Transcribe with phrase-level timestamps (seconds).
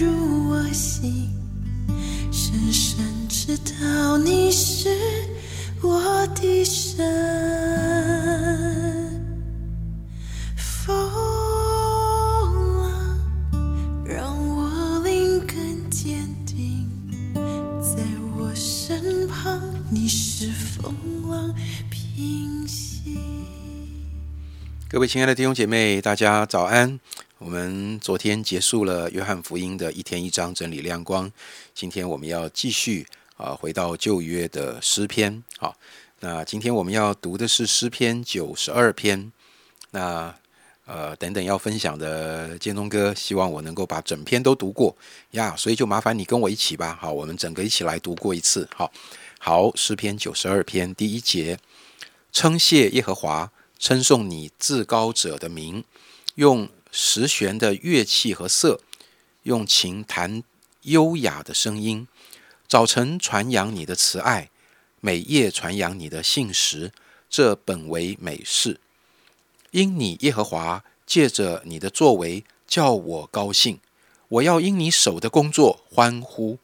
[0.00, 1.28] 入我心，
[2.32, 4.88] 深深知道你是
[5.82, 7.04] 我的神。
[10.56, 10.96] 风
[12.78, 13.18] 浪
[14.02, 16.88] 让我灵更坚定，
[17.82, 18.02] 在
[18.38, 20.94] 我身旁，你是风
[21.28, 21.54] 浪
[21.90, 23.18] 平息。
[24.88, 26.98] 各位亲爱的弟兄姐妹，大家早安。
[27.40, 31.32] 我们昨天结束了约翰福音的一天一章整理亮光，
[31.74, 33.06] 今天我们要继续
[33.38, 35.42] 啊，回到旧约的诗篇。
[35.56, 35.74] 好，
[36.18, 39.32] 那今天我们要读的是诗篇九十二篇。
[39.92, 40.34] 那
[40.84, 44.94] 呃，等等要分享的建东哥，希望我能够把整篇都读过
[45.30, 46.98] 呀，所以就麻烦你跟我一起吧。
[47.00, 48.68] 好，我们整个一起来读过一次。
[48.76, 48.92] 好，
[49.38, 51.58] 好，诗篇九十二篇第一节，
[52.30, 53.50] 称谢耶和华。
[53.78, 55.82] 称颂你至高者的名，
[56.34, 58.80] 用十弦的乐器和瑟，
[59.44, 60.42] 用琴弹
[60.82, 62.06] 优雅的声音。
[62.66, 64.50] 早晨传扬你的慈爱，
[65.00, 66.92] 每夜传扬你的信实，
[67.28, 68.80] 这本为美事。
[69.70, 73.80] 因你耶和华借着你的作为叫我高兴，
[74.28, 76.58] 我要因你手的工作欢呼。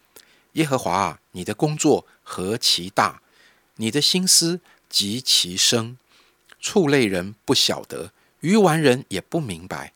[0.53, 3.21] 耶和华啊，你的工作何其大，
[3.77, 5.99] 你的心思极其深。
[6.59, 9.93] 畜类人不晓得，愚顽人也不明白。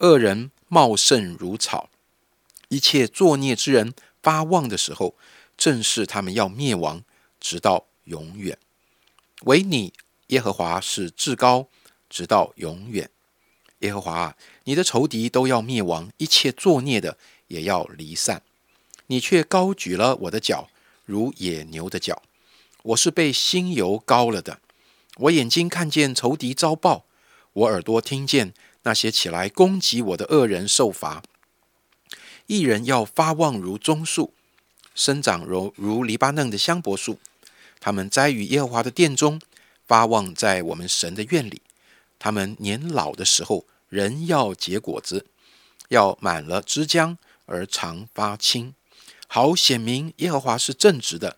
[0.00, 1.90] 恶人茂盛如草，
[2.68, 5.14] 一切作孽之人发旺的时候，
[5.56, 7.02] 正是他们要灭亡，
[7.38, 8.58] 直到永远。
[9.42, 9.92] 唯你
[10.28, 11.68] 耶和华是至高，
[12.08, 13.10] 直到永远。
[13.80, 18.42] 耶和华啊，你的仇敌都要灭亡，一切作孽的也要离散。
[19.06, 20.68] 你却高举了我的脚，
[21.04, 22.22] 如野牛的脚。
[22.82, 24.60] 我是被心油膏了的。
[25.16, 27.04] 我眼睛看见仇敌遭报，
[27.52, 31.22] 我耳朵听见那些起来攻击我的恶人受罚。
[32.46, 34.32] 一人要发旺如棕树，
[34.94, 37.18] 生长如如黎巴嫩的香柏树。
[37.78, 39.40] 他们栽于耶和华的殿中，
[39.86, 41.62] 发旺在我们神的院里。
[42.18, 45.26] 他们年老的时候，仍要结果子，
[45.88, 47.16] 要满了枝浆
[47.46, 48.74] 而常发青，
[49.26, 51.36] 好显明耶和华是正直的。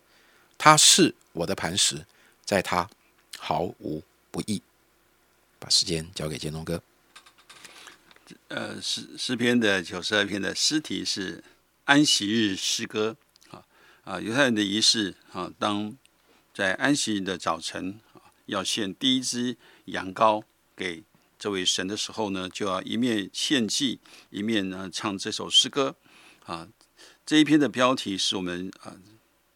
[0.57, 2.05] 他是我的磐石，
[2.43, 2.89] 在他。
[3.39, 4.61] 毫无不义。
[5.59, 6.81] 把时间交给建东哥。
[8.47, 11.43] 呃，诗诗篇的九十二篇的诗题是
[11.85, 13.15] 安息日诗歌。
[13.49, 13.63] 啊
[14.03, 15.95] 啊，犹太人的仪式啊，当
[16.53, 20.43] 在安息日的早晨啊，要献第一只羊羔
[20.75, 21.03] 给
[21.37, 23.99] 这位神的时候呢，就要一面献祭，
[24.29, 25.95] 一面呢唱这首诗歌。
[26.45, 26.67] 啊，
[27.25, 28.95] 这一篇的标题是我们啊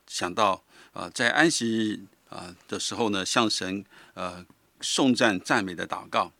[0.08, 2.00] 想到啊，在安息日。
[2.30, 4.46] 啊的时候呢，向神呃
[4.82, 6.34] 颂赞赞美的祷告，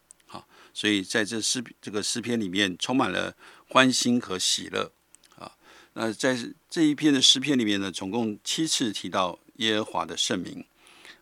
[0.78, 3.36] 所以在这诗这个诗篇里面充满了
[3.68, 4.92] 欢欣和喜乐
[5.36, 5.52] 啊。
[5.94, 6.38] 那在
[6.70, 10.64] 这一篇的诗篇里面呢，总共七次提到耶和华的圣名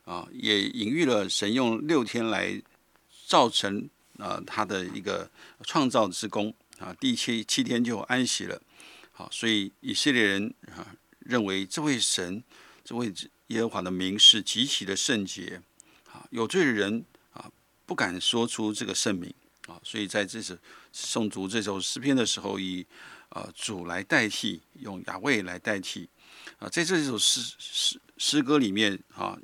[0.04, 2.62] 啊，也隐喻了神用六天来
[3.26, 5.32] 造成啊他的一个
[5.64, 8.62] 创造之功啊，第七七天就安息了。
[9.14, 12.44] 好，所以以色列人啊认为这位神
[12.84, 13.14] 这位。
[13.50, 15.62] 耶和华的名是极其的圣洁，
[16.12, 17.48] 啊，有罪的人啊
[17.86, 19.32] 不敢说出这个圣名
[19.68, 20.56] 啊，所以在这首
[20.94, 22.86] 诵读这首诗篇的时候，以
[23.30, 26.08] 呃主来代替，用雅卫来代替
[26.60, 29.38] 啊，在这首诗诗诗歌里面啊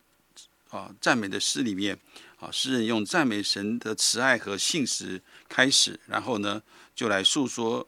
[0.70, 1.98] 啊赞美的诗里面
[2.40, 6.62] 啊，诗人用赞美神的慈爱和信实开始，然后呢
[6.96, 7.88] 就来诉说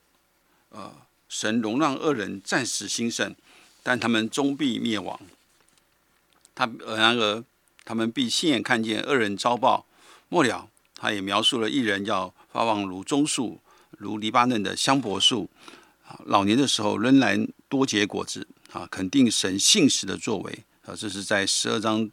[0.69, 0.91] 呃
[1.29, 3.35] 神容让恶人暂时兴盛，
[3.83, 5.19] 但他们终必灭亡。
[6.55, 7.43] 他然而，
[7.83, 9.85] 他们必亲眼看见恶人遭报。
[10.29, 10.69] 末了，
[11.03, 13.59] 他也描述了一人要发旺如棕树，
[13.97, 15.49] 如黎巴嫩的香柏树。
[16.07, 18.47] 啊，老年的时候仍然多结果子。
[18.71, 20.63] 啊，肯定神信实的作为。
[20.85, 22.09] 啊，这是在十二章，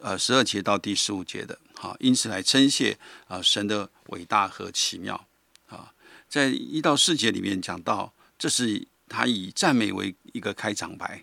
[0.00, 1.56] 呃，十二节到第十五节的。
[1.74, 2.98] 好，因此来称谢
[3.28, 5.28] 啊神的伟大和奇妙。
[5.68, 5.92] 啊，
[6.28, 11.22] 在一到四节里面讲到，这是他以赞美为一个开场白。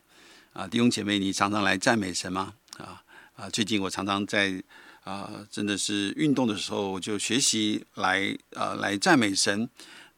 [0.54, 2.54] 啊，弟兄姐妹，你常常来赞美神吗？
[2.78, 3.04] 啊
[3.36, 4.64] 啊，最近我常常在
[5.08, 9.70] 啊，真的是运动的时候，就学习来啊来赞美神。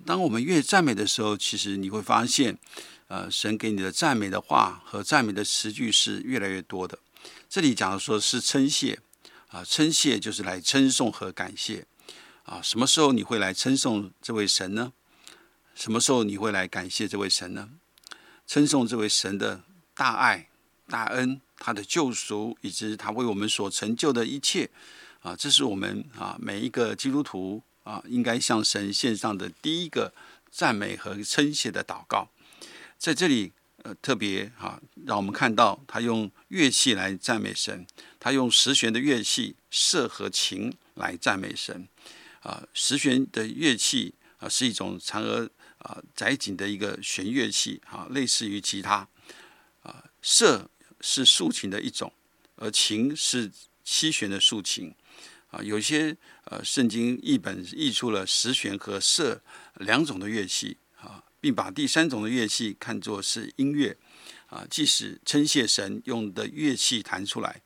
[0.04, 2.58] 当我们越赞美的时候，其实你会发现，
[3.08, 6.98] 呃，神给你的赞美的话和赞美的词句是越来越多的。
[7.48, 9.00] 这里讲的说是称谢
[9.50, 11.86] 啊，称谢就是来称颂和感谢
[12.44, 12.60] 啊。
[12.60, 14.94] 什么时候你会来称颂这位神呢？
[15.76, 17.70] 什么时候你会来感谢这位神呢？
[18.48, 19.62] 称颂这位神的。
[19.94, 20.48] 大爱、
[20.88, 24.70] 大恩，他的救赎，以及他为我们所成就的一切，
[25.20, 30.14] 啊，这是我们啊每一个基督徒啊应该向神献上的第一个
[30.50, 32.30] 赞美和称谢的祷告。
[32.98, 33.52] 在这里
[33.84, 37.86] 呃特别啊，让我们看到他用乐器来赞美神，
[38.20, 41.88] 他用十弦的乐器瑟和琴来赞美神。
[42.42, 49.06] 啊，十弦的乐器啊是一种嫦娥啊载锦的一个弦乐器啊，类似于吉他
[49.82, 50.04] 啊。
[50.22, 50.70] 瑟
[51.02, 52.12] 是竖琴的一种，
[52.56, 53.52] 而琴是
[53.84, 54.94] 七弦的竖琴
[55.50, 55.62] 啊。
[55.62, 56.16] 有些
[56.46, 59.42] 呃圣经译本译出了十弦和瑟
[59.76, 63.98] 两种的乐器啊，并把第三种的乐器看作是音乐
[64.48, 64.66] 啊。
[64.70, 67.62] 即使称谢神用的乐器弹出来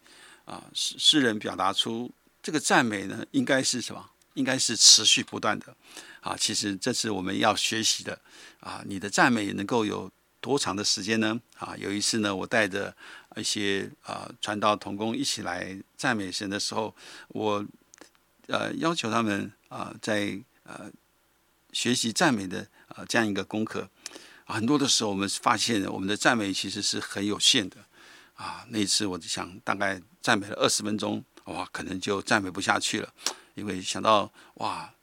[0.45, 4.09] 啊，诗诗人表达出这个赞美呢，应该是什么？
[4.35, 5.77] 应该是持续不断的，
[6.21, 8.19] 啊，其实这是我们要学习的，
[8.61, 10.11] 啊，你的赞美能够有
[10.43, 11.39] 多长的时间呢？
[11.57, 12.93] 啊，有一次呢，我带着
[13.37, 16.93] 一些啊传道同工一起来赞美神的时候，
[17.29, 17.65] 我
[18.47, 20.91] 呃要求他们啊在呃
[21.71, 23.89] 学习赞美的啊这样一个功课，
[24.45, 27.77] 很多的时候我们发现我们的赞美其实是很有限的，
[28.33, 33.13] 啊，那一次我就想大概赞美了二十分钟，哇，可能就赞美不下去了。
[33.55, 34.93] 因为想到哇，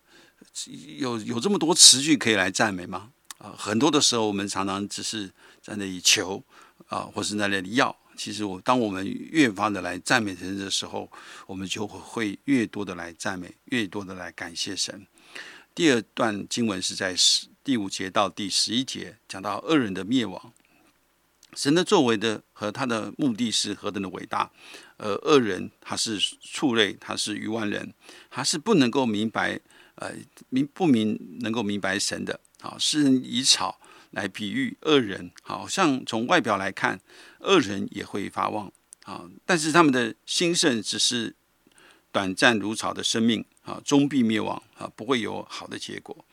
[0.98, 3.12] 有有这么多词句可以来赞美吗？
[3.40, 5.26] 啊，很多的时候我们常常只是
[5.62, 6.44] 在那里求
[6.88, 7.96] 啊，或是在那里要。
[8.14, 11.10] 其实我当我们越发的来赞美神的时候，
[11.46, 15.06] 我们就会会越多的来赞美，越多的来感谢神。
[15.75, 20.52] 第二段经文是在十第五节到第十一节，讲到恶人的灭亡。
[21.54, 24.50] 神的作为的和他的目的是何等的伟大，
[24.98, 27.94] 而恶人他是畜类，他是愚顽人，
[28.28, 29.58] 他是不能够明白，
[30.00, 30.12] 呃，
[30.49, 32.41] 明不明能够明白神的。
[32.61, 33.79] 好，诗人以草
[34.11, 36.99] 来比喻恶人，好像从外表来看，
[37.38, 38.73] 恶人也会发旺，
[39.05, 41.37] 啊，但是他们的兴盛只是
[42.11, 46.25] 短暂如草的生命，啊，终必灭亡，啊，不会有好的结果。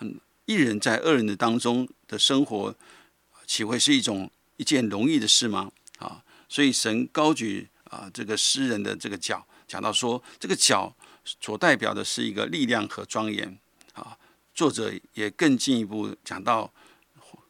[0.00, 2.74] 嗯，一人在恶人的当中的生活，
[3.46, 4.30] 岂会是一种？
[4.58, 5.70] 一件容易的事吗？
[5.98, 13.58] 啊，所以神高举啊这个诗人的这个脚，讲到说这个脚所代表的是一个力量和庄严
[13.94, 14.16] 啊。
[14.54, 16.72] 作者也更进一步讲到，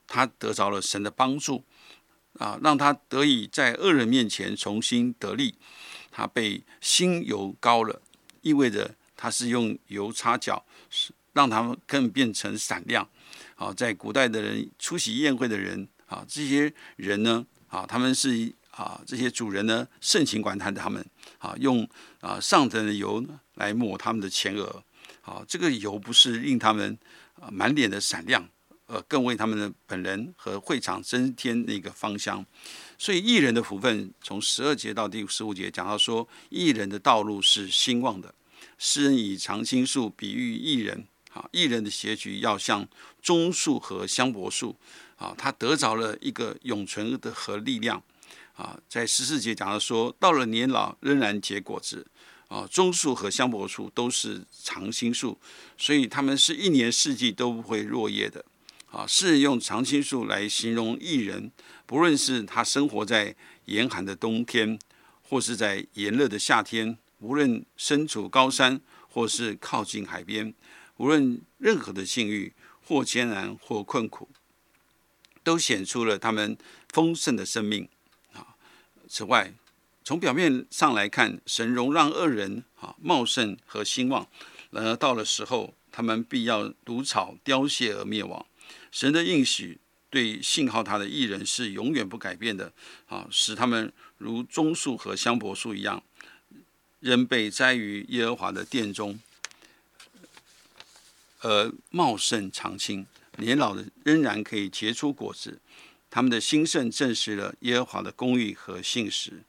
[0.06, 1.64] 他得着了神的帮助
[2.38, 5.54] 啊，让他得以在恶人面前重新得力。
[6.10, 8.00] 他被新油膏了，
[8.40, 13.08] 意味着他是用油擦脚，是让他们更变成闪亮。
[13.54, 15.88] 好，在古代的人出席宴会的人。
[16.06, 21.04] 啊，这些人呢，啊，他们是啊，这些主人呢，盛情款待他们，
[21.38, 21.88] 啊，用
[22.20, 23.24] 啊上等的油
[23.54, 24.82] 来抹他们的前额，
[25.22, 26.96] 啊，这个油不是令他们
[27.40, 28.46] 啊满脸的闪亮，
[28.84, 32.44] 呃，更为他们的本人和会场增添那个芳香。
[32.98, 38.34] 所以艺人的福分，从十二节到第十五节讲到说，艺人的道路是兴旺的。
[38.76, 42.86] 诗人以常青树比喻艺人，啊，艺人的结局要像
[43.22, 44.76] 棕树和香柏树。
[45.16, 48.02] 啊，他得着了一个永存的和力量。
[48.56, 52.06] 啊，在十四节讲到说，到了年老仍然结果子。
[52.48, 55.36] 啊，棕树和香柏树都是常青树，
[55.76, 58.44] 所以他们是一年四季都不会落叶的。
[58.92, 61.50] 啊，是用常青树来形容艺人，
[61.86, 64.78] 不论是他生活在严寒的冬天，
[65.22, 70.54] 或是在炎热的夏天，无论身处高山或是靠近海边，
[70.98, 74.28] 无论任何的境遇，或艰难或困苦。
[75.42, 76.56] 都显出了他们
[76.88, 77.88] 丰盛的生命！
[79.08, 79.52] 此外，
[80.04, 84.28] 从表面上来看，神容让恶人啊茂盛和兴旺，
[84.70, 88.44] 然而到了时候，他们必要毒草凋谢而灭亡。
[88.90, 89.78] 神的应许
[90.10, 92.72] 对信号他的艺人是永远不改变的
[93.06, 96.02] 啊，使他们如棕树和香柏树一样，
[97.00, 99.20] 仍被栽于耶和华的殿中，
[101.40, 103.06] 而茂盛长青。
[103.38, 105.60] 年老的仍然可以结出果子，
[106.16, 109.42] 他们的兴盛证实了耶和华的公义和信实。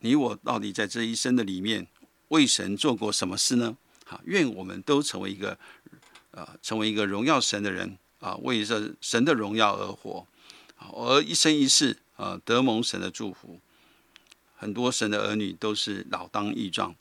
[0.00, 1.86] 你我到底在这一生的里面
[2.30, 3.76] 为神做过什么事呢？
[4.04, 5.56] 好，愿我们都成为一个
[6.32, 10.26] 呃，成为一个荣耀神的人啊，为这神的荣耀而活，
[10.78, 13.60] 而一生一世啊，得蒙神的祝福。
[14.56, 16.96] 很多神的儿女都是老当益壮，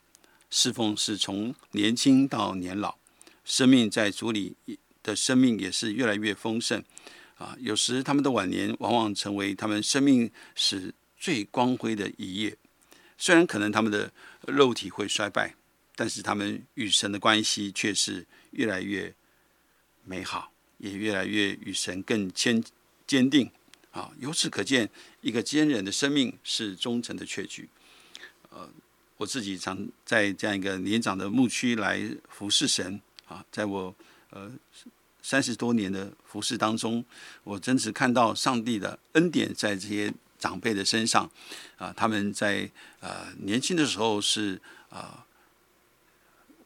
[0.52, 2.96] 侍奉是从年轻到年老，
[3.44, 4.56] 生命在主里。
[5.02, 6.82] 的生命也是越来越丰盛，
[7.38, 12.56] 啊，有时他们的晚年往往成为他们生命史最光辉的一页。
[13.18, 14.12] 虽然可能他们的
[14.48, 15.56] 肉体会衰败，
[15.96, 19.14] 但是他们与神的关系却是越来越
[20.04, 22.64] 美好，也越来越与神更坚
[23.08, 23.50] 坚定。
[23.92, 24.90] 啊，由此可见，
[25.22, 27.70] 一个坚韧的生命是忠诚的确据。
[28.50, 28.70] 呃，
[29.18, 33.96] 我自己常在这样一个年长的牧区来服侍神，啊，在我。
[34.36, 34.52] 呃，
[35.24, 37.04] 三十多年的服侍当中，
[37.44, 41.28] 我真是看到上帝的恩典在这些长辈的身上
[41.78, 45.26] 啊，他们在呃年轻的时候是啊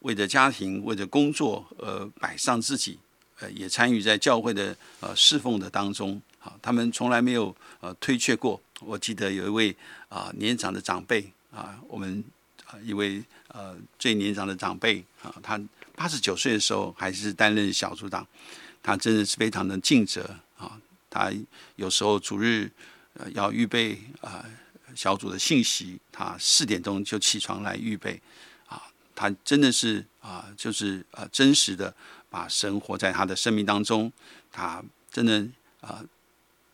[0.00, 2.98] 为着家庭、为着工作而摆上自己，
[3.38, 8.60] 呃，也参与在教会的呃侍奉的当中啊，他们从来没有呃推却过。
[8.80, 9.76] 我记得有一位
[10.08, 12.22] 啊年长的长辈啊，我们
[12.68, 15.60] 啊一位呃最年长的长辈啊，他。
[15.98, 18.24] 八十九岁的时候，还是担任小组长，
[18.80, 20.80] 他真的是非常的尽责啊！
[21.10, 21.28] 他
[21.74, 22.70] 有时候主日
[23.14, 24.44] 呃要预备啊
[24.94, 28.22] 小组的信息，他四点钟就起床来预备
[28.68, 28.80] 啊！
[29.12, 31.92] 他真的是啊，就是呃真实的
[32.30, 34.12] 把神活在他的生命当中，
[34.52, 35.44] 他真的
[35.80, 36.00] 啊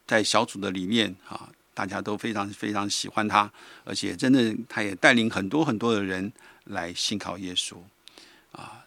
[0.07, 3.51] 在小组的里面啊，大家都非常非常喜欢他，
[3.85, 6.33] 而且真的他也带领很多很多的人
[6.65, 7.77] 来信靠耶稣
[8.53, 8.87] 啊！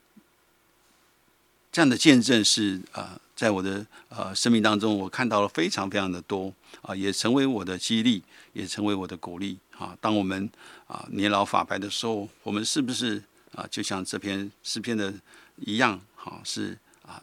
[1.71, 6.51] 这样的见证是啊，在我的呃生命当中，我看到了非常非常的多
[6.81, 9.95] 啊，也成为我的激励，也成为我的鼓励啊。
[10.01, 10.49] 当我们
[10.87, 13.21] 啊年老发白的时候，我们是不是
[13.53, 15.13] 啊，就像这篇诗篇的
[15.57, 17.21] 一样，哈，是啊，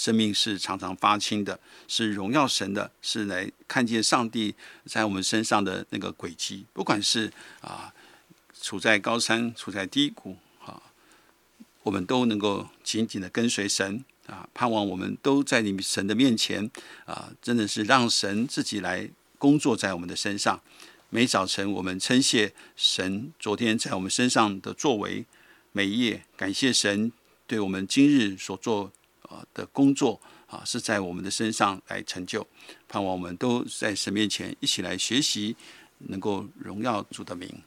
[0.00, 4.54] 生命是常常发青的，是荣耀神的，是来看见上帝
[4.86, 7.30] 在我们身上的那个轨迹，不管是
[7.60, 7.92] 啊
[8.62, 10.38] 处在高山，处在低谷。
[10.64, 10.80] 啊
[11.82, 16.70] 我们都能够紧紧的跟随神啊，盼望我们都在你神的面前
[17.04, 20.58] 啊，真的是让神自己来工作在我们的身上。
[21.10, 25.26] 每早晨我们称谢神昨天在我们身上的作为，
[25.72, 27.12] 每夜感谢神
[27.46, 28.90] 对我们今日所做
[29.30, 32.46] 啊的工作啊，是在我们的身上来成就。
[32.86, 35.56] 盼望我们都在神面前一起来学习，
[35.98, 37.62] 能够荣耀主的名。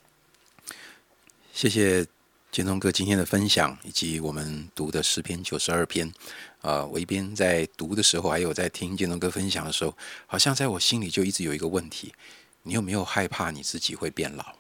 [1.52, 2.06] 谢谢。
[2.52, 6.14] 建通哥今天的分享，以及我们读的诗篇九十二篇，
[6.62, 12.14] 啊，我一边在读的时候，还有在听建通哥分享的时候，好像在我心里就一直有一个问题：
[12.62, 14.54] 你有没有害怕你自己会变老？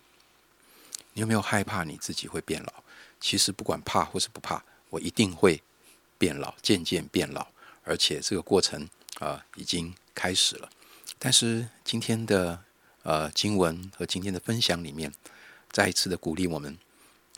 [1.14, 2.74] 你有没有害怕你自己会变老？
[3.20, 5.62] 其实不管怕或是不怕，我一定会
[6.24, 7.46] 变老，渐渐变老，
[7.84, 8.88] 而且这个过程
[9.20, 10.70] 啊已经开始了。
[11.20, 12.64] 但是今天的
[13.02, 15.12] 呃经文和今天的分享里面，
[15.70, 16.78] 再一次的鼓励我们。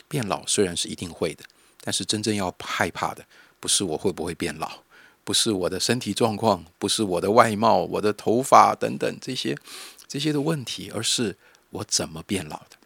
[0.08, 1.44] 变老虽然是一定会的，
[1.82, 3.26] 但是真正要害怕的
[3.60, 4.84] 不是我会不会变老，
[5.24, 9.58] 不是我的身体状况，不是我的外貌、我的头发等等这些
[10.08, 11.36] 这些的问题，而是
[11.72, 12.78] 我怎么变老的。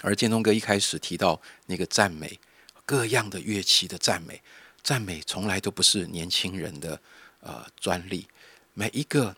[0.00, 2.40] 而建东哥一开始提到那个赞美，
[2.86, 4.40] 各样的乐器的赞美，
[4.84, 7.00] 赞美从来都不是年轻人的
[7.40, 8.28] 呃专利，
[8.74, 9.34] 每一个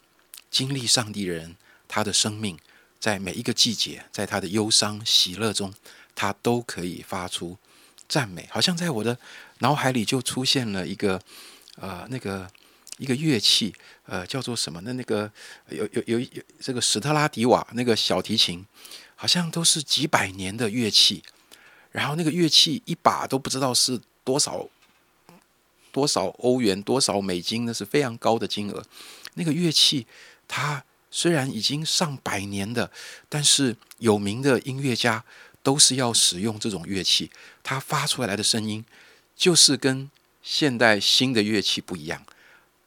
[0.51, 1.57] 经历上帝的人，
[1.89, 2.59] 他的生命
[3.01, 5.73] 在每一个季节，在他的忧伤、喜乐中。
[6.19, 7.59] 他都可以发出
[8.09, 9.19] 赞美，好像在我的
[9.59, 11.21] 脑海里就出现了一个
[11.79, 12.51] 呃那个
[12.97, 13.75] 一个乐器，
[14.07, 14.81] 呃叫做什么？
[14.83, 15.31] 那那个
[15.69, 18.65] 有有有有这个史特拉迪瓦那个小提琴，
[19.15, 21.23] 好像都是几百年的乐器，
[21.91, 24.67] 然后那个乐器一把都不知道是多少
[25.97, 28.85] 多少欧元多少美金，那是非常高的金额。
[29.35, 30.07] 那个乐器
[30.47, 32.91] 它虽然已经上百年的，
[33.29, 35.25] 但是有名的音乐家。
[35.67, 37.29] 都是要使用这种乐器，
[37.61, 38.85] 它发出来的声音
[39.35, 40.09] 就是跟
[40.41, 42.25] 现代新的乐器不一样。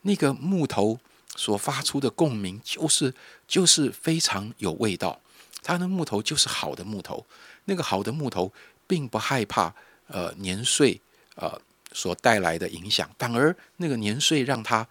[0.04, 0.98] 那个木头
[1.36, 3.14] 所发出的共鸣，就是
[3.46, 5.20] 就是非常有味道。
[5.62, 7.26] 它的木头就是好的木头，
[7.66, 8.50] 那个好的木头
[8.88, 9.76] 并不害怕
[10.08, 11.02] 呃年岁
[11.36, 11.60] 呃
[11.92, 14.88] 所带来的影响，反而那个年岁让它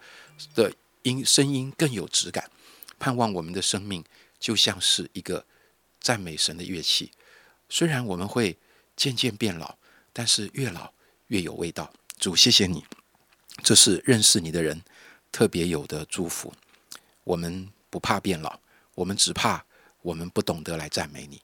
[0.54, 2.50] 的音声音更有质感。
[2.98, 4.04] 盼望我们的生命
[4.40, 5.44] 就像是一个
[6.00, 7.12] 赞美神的乐器。
[7.68, 8.56] 虽然我们会
[8.96, 9.76] 渐渐变老，
[10.12, 10.92] 但是越老
[11.28, 11.92] 越有味道。
[12.18, 12.84] 主，谢谢你，
[13.62, 14.82] 这是认识你的人
[15.30, 16.52] 特别有的祝福。
[17.22, 18.58] 我们不怕变老，
[18.94, 19.64] 我们只怕
[20.02, 21.40] 我们不懂得来赞美你。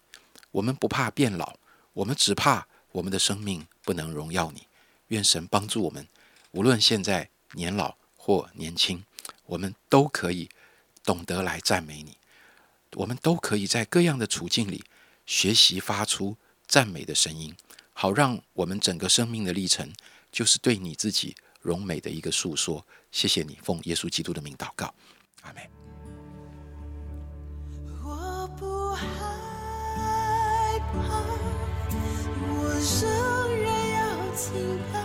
[0.51, 1.57] 我们不怕变老，
[1.93, 4.67] 我们只怕我们的生命不能荣耀你。
[5.09, 6.07] 愿神帮助我们，
[6.53, 9.05] 无论现在年老或年轻，
[9.47, 10.49] 我们都可以
[11.03, 12.17] 懂得来赞美你。
[12.97, 14.85] 我们都可以在各样的处境里。
[15.27, 17.57] 学习发出赞美的声音，
[17.95, 19.91] 好让我们整个生命的历程
[20.31, 22.85] 就是对你自己荣美的一个诉说。
[23.11, 24.95] 谢谢你，奉耶稣基督的名祷告，
[25.41, 25.63] 阿门。
[28.05, 29.07] 我不害
[30.93, 31.25] 怕，
[32.51, 32.69] 我
[33.01, 33.34] 仍然
[34.53, 35.04] 要敬